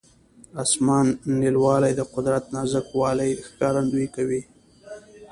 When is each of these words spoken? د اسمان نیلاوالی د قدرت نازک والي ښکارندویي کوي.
د 0.53 0.55
اسمان 0.63 1.05
نیلاوالی 1.39 1.91
د 1.95 2.01
قدرت 2.13 2.43
نازک 2.55 2.85
والي 3.01 3.31
ښکارندویي 3.47 4.07
کوي. 4.15 4.41